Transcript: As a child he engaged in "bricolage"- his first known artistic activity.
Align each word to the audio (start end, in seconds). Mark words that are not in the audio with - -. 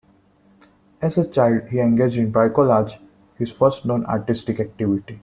As 0.99 1.19
a 1.19 1.29
child 1.29 1.67
he 1.69 1.79
engaged 1.79 2.17
in 2.17 2.31
"bricolage"- 2.33 2.97
his 3.37 3.51
first 3.51 3.85
known 3.85 4.03
artistic 4.07 4.59
activity. 4.59 5.19